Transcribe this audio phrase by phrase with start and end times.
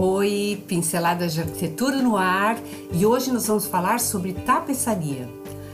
[0.00, 2.56] Oi, pinceladas de arquitetura no ar
[2.92, 5.28] e hoje nós vamos falar sobre tapeçaria.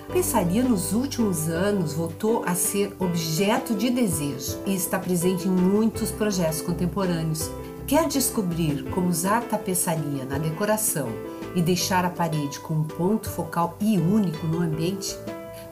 [0.04, 5.50] A tapeçaria nos últimos anos voltou a ser objeto de desejo e está presente em
[5.50, 7.50] muitos projetos contemporâneos.
[7.86, 11.08] Quer descobrir como usar tapeçaria na decoração
[11.54, 15.14] e deixar a parede com um ponto focal e único no ambiente?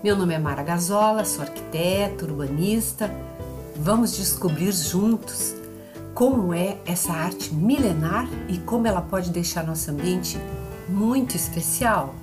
[0.04, 3.10] Meu nome é Mara Gazola, sou arquiteta, urbanista.
[3.76, 5.61] Vamos descobrir juntos
[6.14, 10.38] como é essa arte milenar e como ela pode deixar nosso ambiente
[10.88, 12.14] muito especial.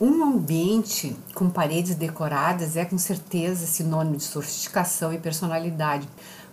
[0.00, 6.08] Um ambiente com paredes decoradas é com certeza sinônimo de sofisticação e personalidade.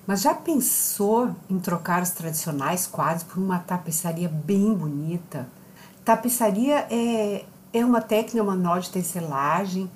[0.06, 5.48] Mas já pensou em trocar os tradicionais quadros por uma tapeçaria bem bonita?
[6.04, 9.90] Tapeçaria é, é uma técnica manual de tecelagem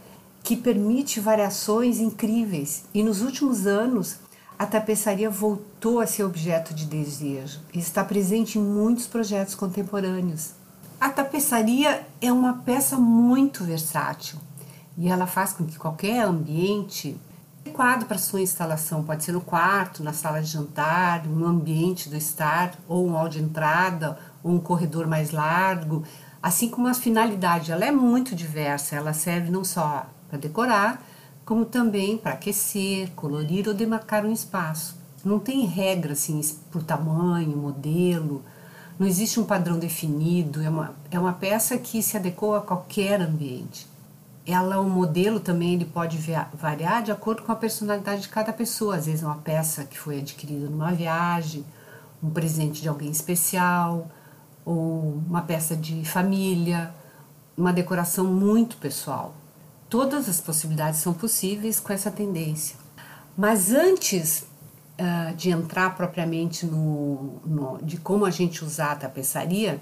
[0.46, 2.86] que permite variações incríveis.
[2.94, 4.18] E nos últimos anos
[4.58, 10.52] a tapeçaria voltou a ser objeto de desejo e está presente em muitos projetos contemporâneos.
[11.02, 14.38] A tapeçaria é uma peça muito versátil
[14.96, 17.18] e ela faz com que qualquer ambiente
[17.62, 22.16] adequado para sua instalação, pode ser no quarto, na sala de jantar, no ambiente do
[22.16, 26.04] estar, ou um hall de entrada, ou um corredor mais largo,
[26.42, 31.04] assim como a finalidade, ela é muito diversa, ela serve não só para decorar,
[31.46, 34.98] como também para aquecer, colorir ou demarcar um espaço.
[35.24, 36.42] Não tem regra assim
[36.72, 38.44] por tamanho, modelo,
[39.00, 43.22] não existe um padrão definido, é uma, é uma peça que se adequa a qualquer
[43.22, 43.88] ambiente.
[44.46, 46.20] Ela, o modelo também ele pode
[46.54, 48.96] variar de acordo com a personalidade de cada pessoa.
[48.96, 51.66] Às vezes é uma peça que foi adquirida numa viagem,
[52.22, 54.08] um presente de alguém especial,
[54.64, 56.94] ou uma peça de família,
[57.58, 59.34] uma decoração muito pessoal.
[59.90, 62.76] Todas as possibilidades são possíveis com essa tendência.
[63.38, 64.46] Mas antes
[65.00, 69.80] uh, de entrar propriamente no, no, de como a gente usar a tapeçaria,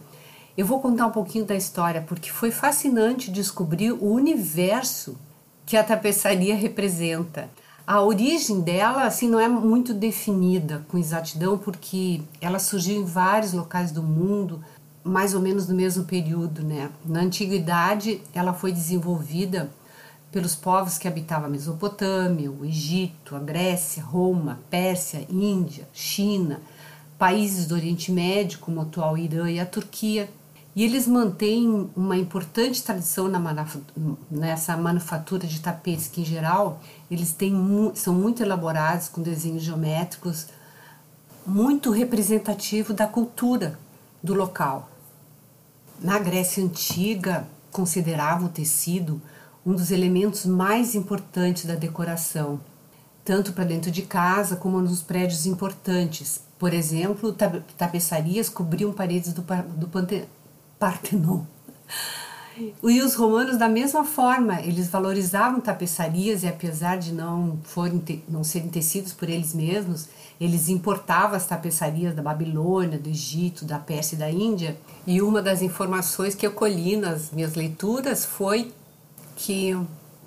[0.58, 5.18] eu vou contar um pouquinho da história, porque foi fascinante descobrir o universo
[5.66, 7.50] que a tapeçaria representa.
[7.86, 13.54] A origem dela assim não é muito definida com exatidão, porque ela surgiu em vários
[13.54, 14.64] locais do mundo,
[15.04, 16.90] mais ou menos no mesmo período, né?
[17.06, 19.70] Na antiguidade, ela foi desenvolvida
[20.34, 26.60] pelos povos que habitavam a Mesopotâmia, o Egito, a Grécia, Roma, Pérsia, Índia, China,
[27.20, 30.28] países do Oriente Médio, como o atual Irã e a Turquia.
[30.76, 33.68] E eles mantêm uma importante tradição na
[34.32, 37.54] nessa manufatura de tapetes, que em geral eles têm,
[37.94, 40.48] são muito elaborados com desenhos geométricos
[41.46, 43.78] muito representativo da cultura
[44.24, 44.90] do local.
[46.00, 49.22] Na Grécia Antiga, considerava o tecido
[49.66, 52.60] um dos elementos mais importantes da decoração,
[53.24, 56.42] tanto para dentro de casa como nos prédios importantes.
[56.60, 57.36] Por exemplo,
[57.78, 59.90] tapeçarias cobriam paredes do, do
[60.78, 61.42] Partenon.
[62.84, 68.44] E os romanos, da mesma forma, eles valorizavam tapeçarias e, apesar de não, forem, não
[68.44, 70.08] serem tecidos por eles mesmos,
[70.40, 74.78] eles importavam as tapeçarias da Babilônia, do Egito, da Pérsia e da Índia.
[75.08, 78.72] E uma das informações que eu colhi nas minhas leituras foi
[79.36, 79.74] que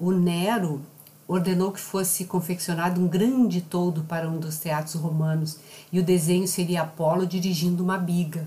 [0.01, 0.83] o Nero
[1.29, 5.59] ordenou que fosse confeccionado um grande toldo para um dos teatros romanos
[5.91, 8.47] e o desenho seria Apolo dirigindo uma biga.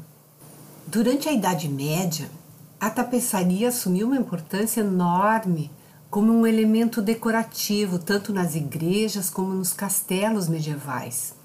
[0.87, 2.29] Durante a Idade Média,
[2.79, 5.69] a tapeçaria assumiu uma importância enorme
[6.09, 11.35] como um elemento decorativo tanto nas igrejas como nos castelos medievais.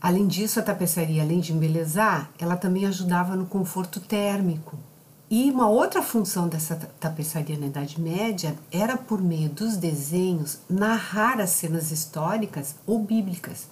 [0.00, 4.78] Além disso, a tapeçaria, além de embelezar, ela também ajudava no conforto térmico.
[5.36, 11.40] E uma outra função dessa tapeçaria na Idade Média era, por meio dos desenhos, narrar
[11.40, 13.66] as cenas históricas ou bíblicas.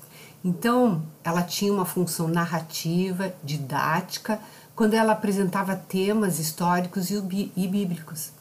[0.44, 4.40] Então, ela tinha uma função narrativa, didática,
[4.74, 8.32] quando ela apresentava temas históricos e bíblicos.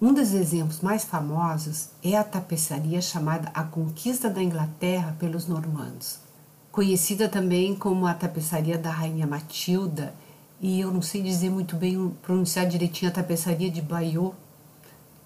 [0.00, 6.20] Um dos exemplos mais famosos é a tapeçaria chamada A Conquista da Inglaterra pelos Normandos,
[6.70, 10.14] conhecida também como a tapeçaria da Rainha Matilda
[10.64, 14.32] e eu não sei dizer muito bem pronunciar direitinho a tapeçaria de Bayeux,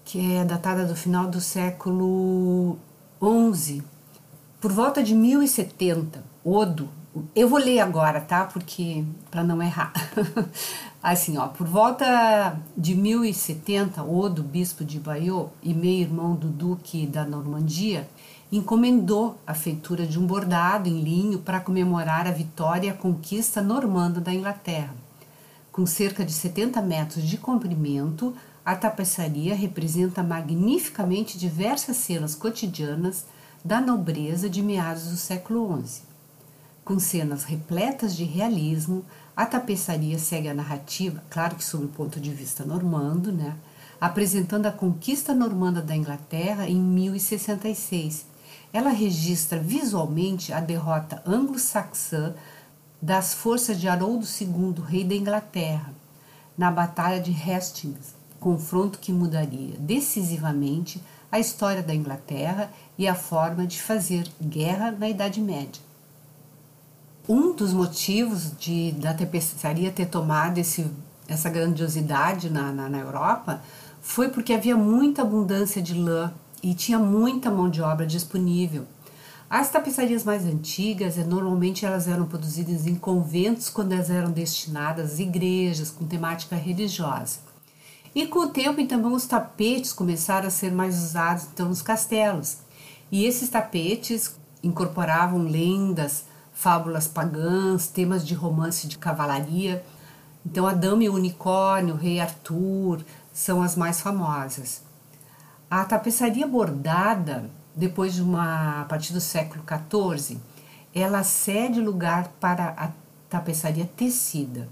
[0.03, 2.77] que é datada do final do século
[3.55, 3.81] XI.
[4.59, 6.89] Por volta de 1070, Odo,
[7.33, 8.43] eu vou ler agora, tá?
[8.43, 9.93] Porque para não errar.
[11.01, 17.23] assim, ó, por volta de 1070, Odo, bispo de Bayeux e meio-irmão do duque da
[17.23, 18.09] Normandia,
[18.51, 23.61] encomendou a feitura de um bordado em linho para comemorar a vitória e a conquista
[23.61, 24.93] normanda da Inglaterra.
[25.79, 28.35] Com cerca de 70 metros de comprimento,
[28.65, 33.25] a tapeçaria representa magnificamente diversas cenas cotidianas
[33.63, 36.01] da nobreza de meados do século XI.
[36.83, 42.19] Com cenas repletas de realismo, a tapeçaria segue a narrativa, claro que sob o ponto
[42.19, 43.55] de vista normando, né?
[44.01, 48.25] apresentando a conquista normanda da Inglaterra em 1066.
[48.73, 52.35] Ela registra visualmente a derrota anglo-saxã
[53.01, 55.93] das forças de Haroldo II, rei da Inglaterra,
[56.57, 61.01] na Batalha de Hastings, confronto que mudaria decisivamente
[61.31, 65.81] a história da Inglaterra e a forma de fazer guerra na Idade Média.
[67.27, 70.89] Um dos motivos de, da tapeçaria ter tomado esse,
[71.27, 73.61] essa grandiosidade na, na, na Europa
[74.01, 78.85] foi porque havia muita abundância de lã e tinha muita mão de obra disponível.
[79.49, 85.13] As tapeçarias mais antigas, eh, normalmente elas eram produzidas em conventos quando elas eram destinadas
[85.13, 87.39] às igrejas com temática religiosa.
[88.13, 92.57] E com o tempo, então, os tapetes começaram a ser mais usados então nos castelos.
[93.11, 99.83] E esses tapetes incorporavam lendas, fábulas pagãs, temas de romance de cavalaria.
[100.45, 103.03] Então, a Dama e o Unicórnio, o Rei Arthur,
[103.33, 104.83] são as mais famosas.
[105.71, 110.37] A tapeçaria bordada depois de uma a partir do século XIV,
[110.93, 112.89] ela cede lugar para a
[113.29, 114.67] tapeçaria tecida.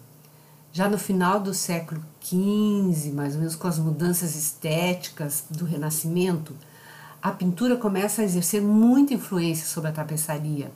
[0.73, 6.55] Já no final do século XV, mais ou menos com as mudanças estéticas do Renascimento,
[7.21, 10.71] a pintura começa a exercer muita influência sobre a tapeçaria.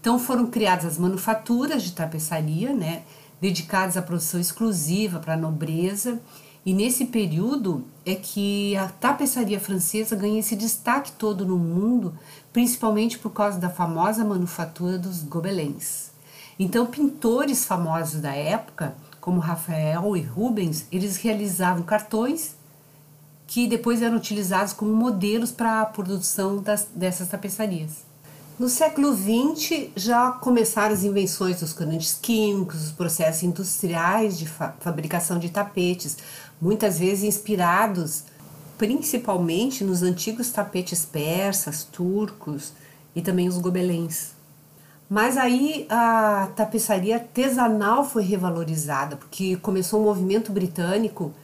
[0.00, 3.02] Então foram criadas as manufaturas de tapeçaria, né,
[3.40, 6.20] dedicadas à produção exclusiva para a nobreza
[6.64, 12.14] e nesse período é que a tapeçaria francesa ganha esse destaque todo no mundo,
[12.52, 16.10] principalmente por causa da famosa manufatura dos gobelins.
[16.58, 22.54] Então, pintores famosos da época, como Rafael e Rubens, eles realizavam cartões
[23.46, 28.12] que depois eram utilizados como modelos para a produção das, dessas tapeçarias.
[28.58, 34.74] No século XX já começaram as invenções dos corantes químicos, os processos industriais de fa
[34.78, 36.16] fabricação de tapetes,
[36.62, 38.22] muitas vezes inspirados
[38.78, 42.72] principalmente nos antigos tapetes persas, turcos
[43.14, 44.30] e também os gobelins.
[45.10, 51.34] Mas aí a tapeçaria artesanal foi revalorizada, porque começou um movimento britânico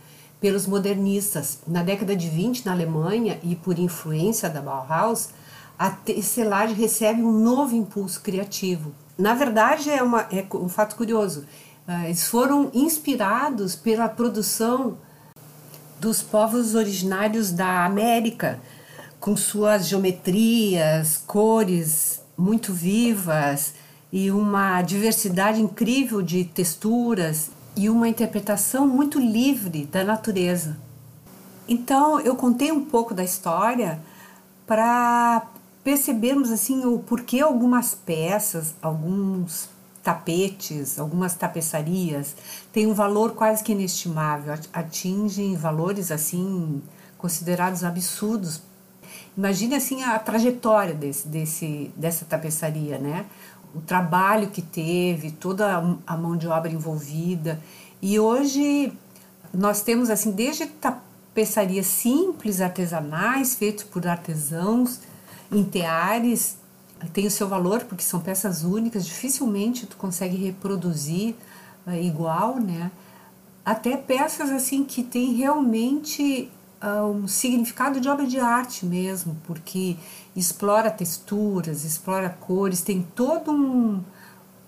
[0.41, 1.59] pelos modernistas.
[1.67, 5.31] Na década de 20, na Alemanha, e por influência da Bauhaus,
[5.79, 8.94] a tecelagem recebe um novo impulso criativo.
[9.19, 11.44] Na verdade, é, uma, é um fato curioso.
[11.87, 14.97] Ah, eles foram inspirados pela produção
[16.00, 18.59] dos povos originários da América,
[19.19, 23.75] com suas geometrias, cores muito vivas
[24.12, 30.77] e uma diversidade incrível de texturas e uma interpretação muito livre da natureza.
[31.69, 34.00] Então, eu contei um pouco da história
[34.67, 35.47] para
[35.85, 39.69] percebermos assim o porquê algumas peças, alguns
[40.08, 42.34] tapetes, algumas tapeçarias
[42.72, 46.82] têm um valor quase que inestimável, atingem valores assim
[47.19, 48.62] considerados absurdos.
[49.37, 53.26] Imagine assim a trajetória desse, desse, dessa tapeçaria, né?
[53.75, 57.61] O trabalho que teve, toda a mão de obra envolvida.
[58.00, 58.90] E hoje
[59.52, 65.00] nós temos assim desde tapeçarias simples, artesanais, feitas por artesãos
[65.52, 66.56] em teares,
[67.12, 71.35] tem o seu valor porque são peças únicas, dificilmente tu consegue reproduzir
[71.87, 72.90] uh, igual, né?
[73.64, 76.50] Até peças assim que tem realmente
[76.83, 79.97] uh, um significado de obra de arte mesmo, porque
[80.35, 84.02] explora texturas, explora cores, tem todo um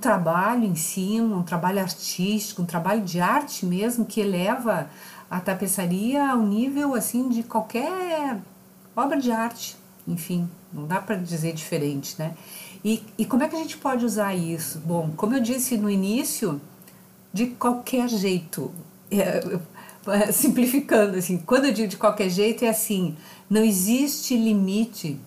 [0.01, 4.89] trabalho em cima, um trabalho artístico, um trabalho de arte mesmo que eleva
[5.31, 8.41] a tapeçaria ao nível assim de qualquer
[8.97, 9.77] obra de arte,
[10.11, 10.49] enfim.
[10.73, 12.35] Não dá para dizer diferente, né?
[12.85, 14.79] E, e como é que a gente pode usar isso?
[14.81, 16.61] Bom, como eu disse no início,
[17.33, 18.71] de qualquer jeito.
[19.13, 19.43] É,
[20.07, 23.17] é, simplificando assim, quando eu digo de qualquer jeito é assim,
[23.51, 25.19] não existe limite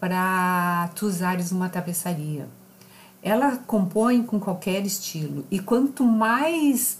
[0.00, 2.48] para tu usares uma tapeçaria.
[3.22, 6.98] Ela compõe com qualquer estilo e quanto mais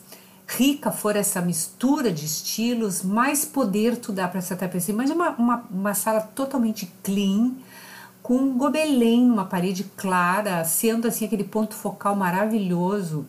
[0.57, 4.95] rica for essa mistura de estilos, mais poder tu dá para essa tapeçaria.
[4.95, 7.53] Imagina uma, uma, uma sala totalmente clean,
[8.23, 13.27] com um gobelém, uma parede clara, sendo assim aquele ponto focal maravilhoso.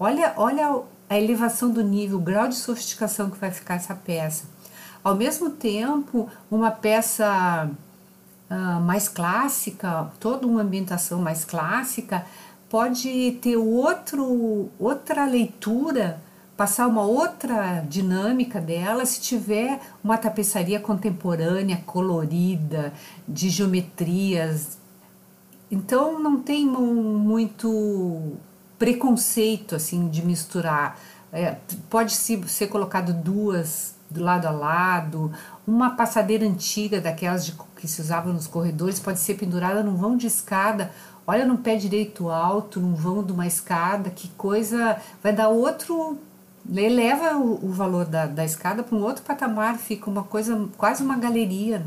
[0.00, 4.44] Olha, olha a elevação do nível, o grau de sofisticação que vai ficar essa peça.
[5.04, 7.70] Ao mesmo tempo, uma peça
[8.50, 12.24] uh, mais clássica, toda uma ambientação mais clássica,
[12.68, 16.20] pode ter outro, outra leitura
[16.56, 22.92] passar uma outra dinâmica dela se tiver uma tapeçaria contemporânea, colorida,
[23.26, 24.78] de geometrias
[25.70, 28.32] Então não tem muito
[28.78, 30.98] preconceito assim de misturar.
[31.32, 31.56] É,
[31.88, 35.32] pode ser colocado duas do lado a lado,
[35.66, 40.16] uma passadeira antiga daquelas de, que se usavam nos corredores pode ser pendurada num vão
[40.16, 40.92] de escada.
[41.26, 46.18] Olha no pé direito alto, num vão de uma escada, que coisa vai dar outro
[46.76, 51.02] eleva o, o valor da, da escada para um outro patamar, fica uma coisa, quase
[51.02, 51.80] uma galeria.
[51.80, 51.86] Né?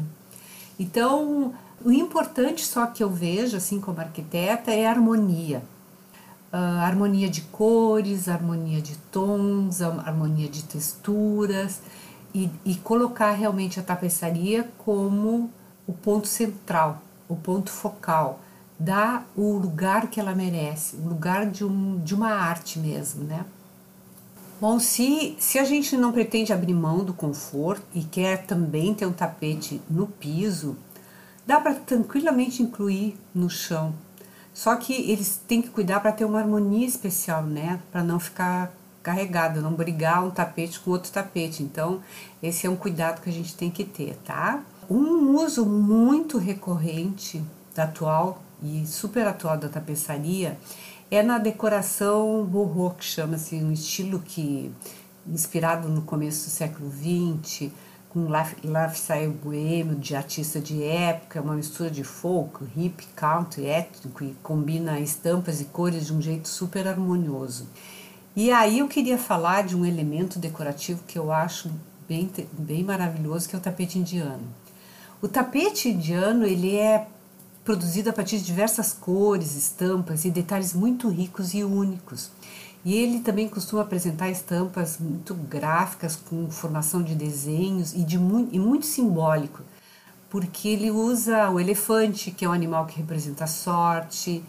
[0.80, 1.54] Então,
[1.84, 5.64] o importante só que eu vejo, assim como arquiteta, é a harmonia.
[6.52, 11.82] Uh, harmonia de cores, harmonia de tons, harmonia de texturas
[12.34, 15.50] e, e colocar realmente a tapeçaria como
[15.88, 18.40] o ponto central, o ponto focal,
[18.80, 23.46] dar o lugar que ela merece, o lugar de, um, de uma arte mesmo, né?
[24.60, 29.06] Bom, se, se a gente não pretende abrir mão do conforto e quer também ter
[29.06, 30.78] um tapete no piso,
[31.46, 33.94] dá para tranquilamente incluir no chão.
[34.54, 37.82] Só que eles têm que cuidar para ter uma harmonia especial, né?
[37.92, 38.72] Para não ficar
[39.04, 41.62] carregado, não brigar um tapete com outro tapete.
[41.62, 42.02] Então,
[42.42, 44.64] esse é um cuidado que a gente tem que ter, tá?
[44.90, 47.44] Um uso muito recorrente
[47.76, 50.58] da atual e super atual da tapeçaria
[51.12, 54.72] é na decoração boho, que chama-se um estilo que
[55.28, 57.72] inspirado no começo do século XX,
[58.10, 58.28] com
[58.64, 65.00] lifestyle boêmio de artista de época, uma mistura de folk, hip, country, étnico e combina
[65.00, 67.68] estampas e cores de um jeito super harmonioso.
[68.36, 71.70] E aí eu queria falar de um elemento decorativo que eu acho
[72.08, 74.44] bem, bem maravilhoso, que é o tapete indiano.
[75.22, 77.08] O tapete indiano ele é
[77.66, 82.30] produzido a partir de diversas cores, estampas e detalhes muito ricos e únicos.
[82.86, 88.56] E ele também costuma apresentar estampas muito gráficas, com formação de desenhos e, de muito,
[88.56, 89.64] e muito simbólico,
[90.30, 94.44] porque ele usa o elefante, que é um animal que representa sorte,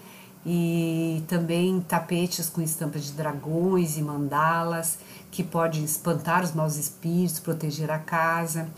[0.44, 4.98] e também tapetes com estampas de dragões e mandalas,
[5.30, 8.68] que podem espantar os maus espíritos, proteger a casa.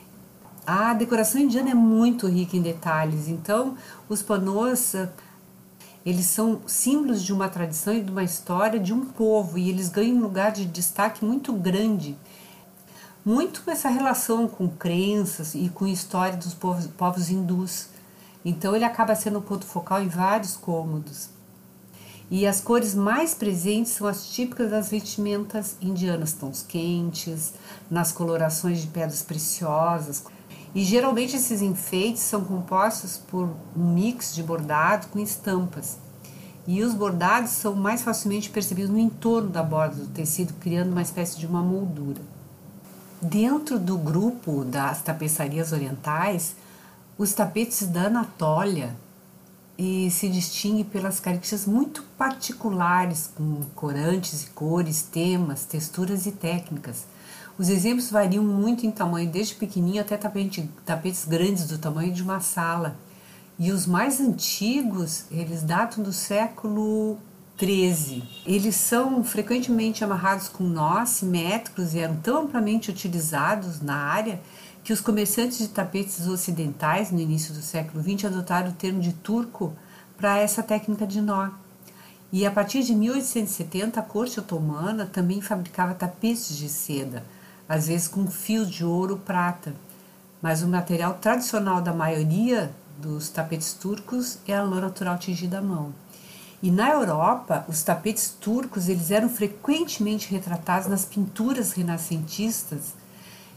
[0.71, 3.75] A decoração indiana é muito rica em detalhes, então
[4.07, 4.95] os panos
[6.05, 9.89] eles são símbolos de uma tradição e de uma história de um povo e eles
[9.89, 12.19] ganham um lugar de destaque muito grande.
[13.25, 17.89] Muito com essa relação com crenças e com história dos povos, povos hindus.
[18.45, 21.31] Então ele acaba sendo o ponto focal em vários cômodos.
[22.31, 27.55] E as cores mais presentes são as típicas das vestimentas indianas, tons quentes,
[27.91, 30.25] nas colorações de pedras preciosas,
[30.79, 35.99] e geralmente esses enfeites são compostos por um mix de bordado com estampas.
[36.69, 41.03] E os bordados são mais facilmente percebidos no entorno da borda do tecido, criando uma
[41.03, 42.21] espécie de uma moldura.
[43.21, 46.55] Dentro do grupo das tapeçarias orientais,
[47.19, 48.95] os tapetes da Anatólia
[49.77, 57.05] e se distingue pelas características muito particulares, com corantes e cores, temas, texturas e técnicas
[57.59, 62.23] os exemplos variam muito em tamanho, desde pequenininho até tapete, tapetes grandes do tamanho de
[62.23, 62.97] uma sala.
[63.59, 67.19] E os mais antigos, eles datam do século
[67.57, 68.23] 13.
[68.47, 74.41] Eles são frequentemente amarrados com nós simétricos e eram tão amplamente utilizados na área
[74.85, 79.13] que os comerciantes de tapetes ocidentais no início do século XX adotaram o termo de
[79.13, 79.75] turco
[80.17, 81.49] para essa técnica de nó.
[82.31, 87.25] E a partir de 1870, a corte otomana também fabricava tapetes de seda
[87.69, 89.75] às vezes com fios de ouro prata.
[90.41, 95.63] Mas o material tradicional da maioria dos tapetes turcos é a lã natural tingida à
[95.63, 95.93] mão.
[96.61, 102.95] E na Europa, os tapetes turcos eles eram frequentemente retratados nas pinturas renascentistas,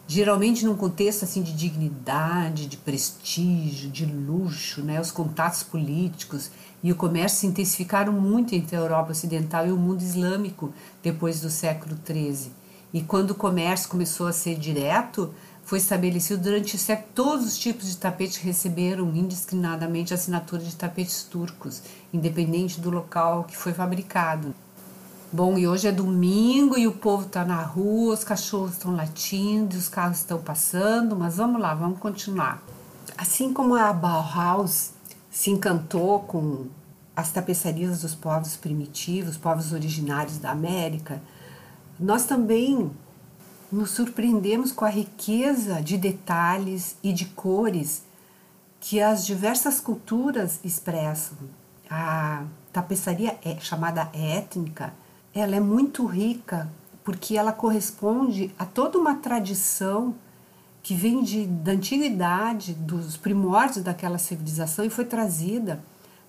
[0.08, 5.02] geralmente num contexto assim de dignidade, de prestígio, de luxo, né?
[5.02, 6.52] Os contatos políticos
[6.84, 11.42] e o comércio se intensificaram muito entre a Europa Ocidental e o mundo islâmico depois
[11.42, 12.61] do século XIII.
[12.94, 15.34] E quando o comércio começou a ser direto,
[15.64, 20.76] foi estabelecido durante o século todos os tipos de tapetes receberam indiscriminadamente a assinatura de
[20.76, 21.82] tapetes turcos,
[22.14, 24.54] independente do local que foi fabricado.
[25.32, 29.78] Bom, e hoje é domingo e o povo está na rua, os cachorros estão latindo,
[29.78, 32.62] os carros estão passando, mas vamos lá, vamos continuar.
[33.18, 34.92] Assim como a Bauhaus
[35.30, 36.66] se encantou com
[37.16, 41.22] as tapeçarias dos povos primitivos, povos originários da América,
[42.02, 42.90] nós também
[43.72, 48.04] nos surpreendemos com a riqueza de detalhes e de cores
[48.80, 51.38] que as diversas culturas expressam.
[51.88, 52.44] A
[52.74, 54.92] tapeçaria é chamada étnica,
[55.34, 56.68] ela é muito rica
[57.04, 60.16] porque ela corresponde a toda uma tradição
[60.82, 65.80] que vem de, da antiguidade, dos primórdios daquela civilização e foi trazida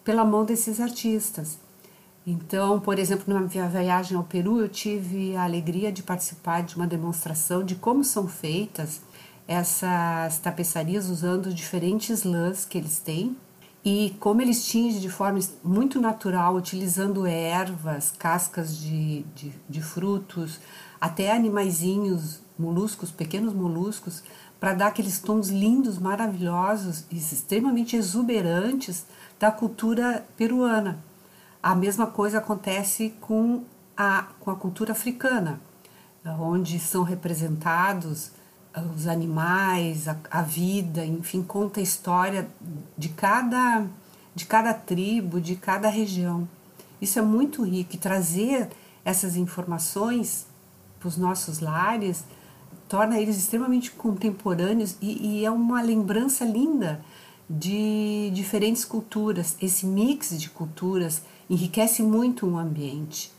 [0.04, 1.58] pela mão desses artistas.
[2.26, 6.76] Então, por exemplo, na minha viagem ao Peru, eu tive a alegria de participar de
[6.76, 9.00] uma demonstração de como são feitas
[9.46, 13.36] essas tapeçarias usando diferentes lãs que eles têm
[13.84, 20.60] e como eles tingem de forma muito natural, utilizando ervas, cascas de, de, de frutos,
[21.00, 24.22] até animaizinhos, moluscos, pequenos moluscos,
[24.60, 29.04] para dar aqueles tons lindos, maravilhosos e extremamente exuberantes
[29.40, 31.02] da cultura peruana.
[31.62, 33.62] A mesma coisa acontece com
[33.96, 35.60] a, com a cultura africana,
[36.24, 38.32] onde são representados
[38.94, 42.48] os animais, a, a vida, enfim, conta a história
[42.96, 43.86] de cada,
[44.34, 46.48] de cada tribo, de cada região.
[47.00, 48.70] Isso é muito rico e trazer
[49.04, 50.46] essas informações
[50.98, 52.24] para os nossos lares
[52.88, 57.02] torna eles extremamente contemporâneos e, e, é uma lembrança linda
[57.48, 59.56] de diferentes culturas.
[59.62, 63.30] Esse mix de culturas enriquece muito o ambiente.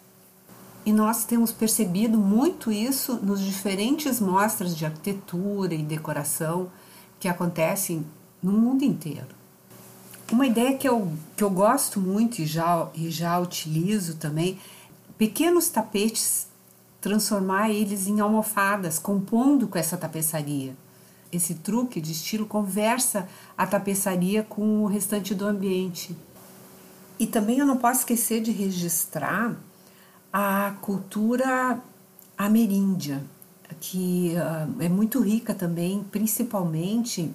[0.86, 6.70] E nós temos percebido muito isso nos diferentes mostras de arquitetura e decoração
[7.20, 8.06] que acontecem
[8.42, 9.30] no mundo inteiro.
[10.32, 14.60] Uma ideia que eu, que eu gosto muito e já, e já utilizo também,
[15.18, 16.48] pequenos tapetes,
[17.02, 20.76] transformar eles em almofadas, compondo com essa tapeçaria.
[21.32, 23.28] Esse truque de estilo conversa
[23.58, 26.16] a tapeçaria com o restante do ambiente.
[27.20, 29.56] E também eu não posso esquecer de registrar
[30.32, 31.80] a cultura
[32.38, 33.24] ameríndia,
[33.80, 37.32] que uh, é muito rica também, principalmente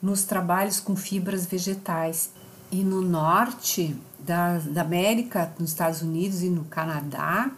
[0.00, 2.30] nos trabalhos com fibras vegetais.
[2.70, 7.50] E no norte da, da América, nos Estados Unidos e no Canadá,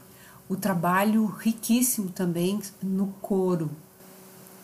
[0.48, 3.70] o trabalho riquíssimo também no couro.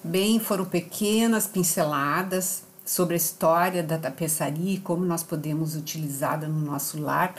[0.04, 6.60] Bem, foram pequenas pinceladas sobre a história da tapeçaria e como nós podemos utilizá-la no
[6.60, 7.34] nosso lar.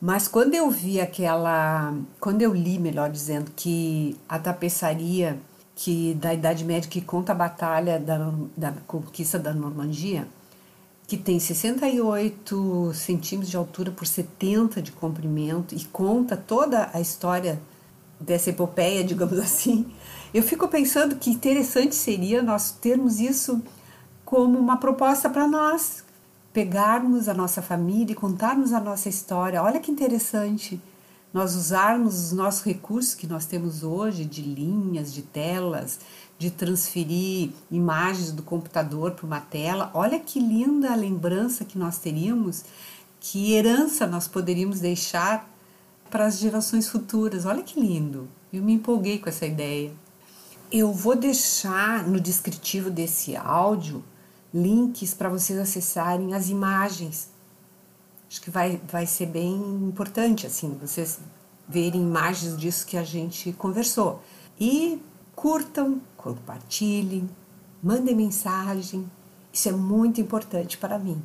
[0.00, 5.38] Mas quando eu vi aquela, quando eu li, melhor dizendo, que a tapeçaria
[5.76, 10.26] que da Idade Média que conta a batalha da, da conquista da Normandia,
[11.06, 17.60] que tem 68 centímetros de altura por 70 de comprimento e conta toda a história
[18.18, 19.86] dessa epopeia, digamos assim,
[20.34, 23.62] eu fico pensando que interessante seria nós termos isso
[24.30, 26.04] como uma proposta para nós,
[26.52, 29.60] pegarmos a nossa família e contarmos a nossa história.
[29.60, 30.80] Olha que interessante
[31.34, 35.98] nós usarmos os nossos recursos que nós temos hoje de linhas, de telas,
[36.38, 39.90] de transferir imagens do computador para uma tela.
[39.94, 42.64] Olha que linda a lembrança que nós teríamos,
[43.18, 45.50] que herança nós poderíamos deixar
[46.08, 47.46] para as gerações futuras.
[47.46, 48.28] Olha que lindo.
[48.52, 49.90] Eu me empolguei com essa ideia.
[50.70, 54.04] Eu vou deixar no descritivo desse áudio
[54.52, 57.30] links para vocês acessarem as imagens.
[58.28, 61.18] Acho que vai, vai ser bem importante, assim, vocês
[61.68, 64.22] verem imagens disso que a gente conversou.
[64.58, 65.02] E
[65.34, 67.28] curtam, compartilhem,
[67.82, 69.10] mandem mensagem.
[69.52, 71.22] Isso é muito importante para mim.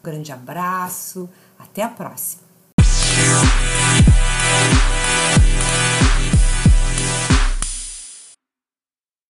[0.00, 2.51] Um grande abraço, até a próxima.